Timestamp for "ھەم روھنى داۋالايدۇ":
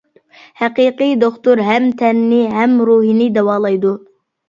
2.57-3.97